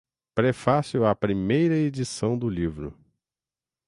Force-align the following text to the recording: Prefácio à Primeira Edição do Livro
Prefácio 0.33 1.05
à 1.05 1.13
Primeira 1.13 1.75
Edição 1.75 2.35
do 2.35 2.49
Livro 2.49 2.91